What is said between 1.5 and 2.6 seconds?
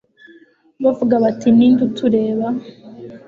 ni nde utureba